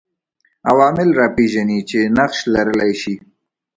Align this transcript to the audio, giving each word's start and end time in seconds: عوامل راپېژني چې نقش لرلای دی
عوامل 0.71 1.09
راپېژني 1.19 1.79
چې 1.89 1.99
نقش 2.17 2.39
لرلای 2.53 2.93
دی 3.01 3.15